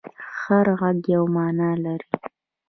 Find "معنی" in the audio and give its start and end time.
1.35-1.71